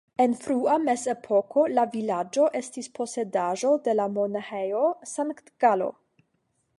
En 0.23 0.31
frua 0.43 0.75
mezepoko 0.85 1.65
la 1.73 1.83
vilaĝo 1.91 2.47
estis 2.61 2.89
posedaĵo 2.95 3.75
de 3.89 3.95
la 4.01 4.09
Monaĥejo 4.15 4.83
Sankt-Galo. 5.15 5.95